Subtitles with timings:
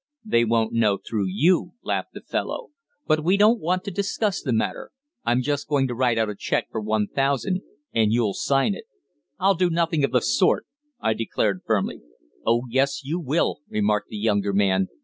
[0.25, 2.69] "They won't know through you," laughed the fellow.
[3.05, 4.89] "But we don't want to discuss that matter.
[5.25, 7.61] I'm just going to write out a cheque for one thousand,
[7.93, 8.85] and you'll sign it."
[9.37, 10.65] "I'll do nothing of the sort!"
[10.99, 12.01] I declared firmly.
[12.43, 14.87] "Oh yes, you will," remarked the younger man.